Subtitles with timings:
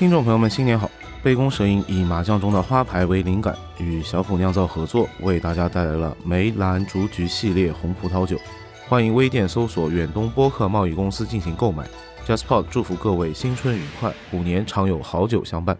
[0.00, 0.90] 听众朋友们，新年好！
[1.22, 8.38] 杯弓蛇影以麻将中的花牌为灵感，与小普酿造合作，为大家带来了梅兰竹菊系列红葡萄酒。
[8.88, 11.86] 欢迎微店搜索远东波克贸易公司进行购买。
[12.26, 15.76] JustPod 祝福各位新春愉快，虎年常有好酒相伴。